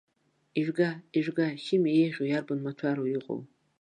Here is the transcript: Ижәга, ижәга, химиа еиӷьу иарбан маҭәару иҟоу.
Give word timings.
Ижәга, 0.59 0.89
ижәга, 1.17 1.47
химиа 1.63 1.95
еиӷьу 2.01 2.25
иарбан 2.27 2.59
маҭәару 2.63 3.07
иҟоу. 3.17 3.41